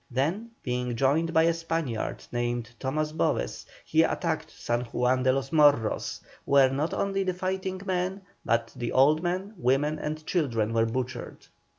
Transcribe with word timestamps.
Then 0.09 0.49
being 0.63 0.95
joined 0.95 1.31
by 1.31 1.43
a 1.43 1.53
Spaniard 1.53 2.25
named 2.31 2.71
TOMAS 2.79 3.11
BOVES, 3.11 3.67
he 3.85 4.01
attacked 4.01 4.49
San 4.49 4.81
Juan 4.85 5.21
de 5.21 5.31
los 5.31 5.51
Morros, 5.51 6.21
where 6.43 6.71
not 6.71 6.91
only 6.91 7.21
the 7.21 7.35
fighting 7.35 7.79
men, 7.85 8.21
but 8.43 8.73
the 8.75 8.93
old 8.93 9.21
men, 9.21 9.53
women, 9.57 9.99
and 9.99 10.25
children, 10.25 10.73
were 10.73 10.87
butchered. 10.87 11.45